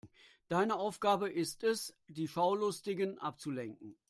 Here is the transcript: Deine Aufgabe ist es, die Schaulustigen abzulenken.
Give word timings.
Deine 0.47 0.77
Aufgabe 0.77 1.29
ist 1.29 1.63
es, 1.63 1.95
die 2.07 2.27
Schaulustigen 2.27 3.19
abzulenken. 3.19 3.99